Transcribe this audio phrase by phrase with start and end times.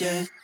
[0.00, 0.39] The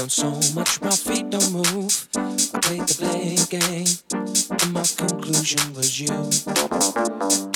[0.00, 2.08] down so much my feet don't move.
[2.16, 6.16] I played the blame game, and my conclusion was you.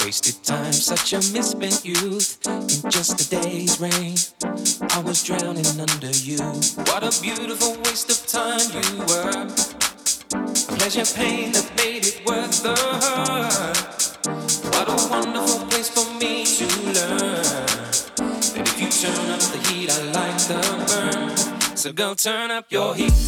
[0.05, 2.39] Wasted time, such a misspent youth.
[2.47, 4.17] In just a day's rain,
[4.91, 6.39] I was drowning under you.
[6.89, 9.49] What a beautiful waste of time you were.
[10.77, 11.44] Pleasure, pain.
[22.25, 23.24] turn up your heat.